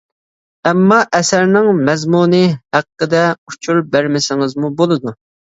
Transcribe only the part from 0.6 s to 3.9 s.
ئەمما ئەسەرنىڭ مەزمۇنى ھەققىدە ئۇچۇر